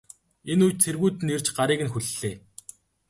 Энэ 0.51 0.63
үед 0.65 0.77
цэргүүд 0.83 1.15
нь 1.23 1.33
ирж 1.35 1.47
гарыг 1.57 1.79
нь 1.83 1.91
хүллээ. 1.93 2.35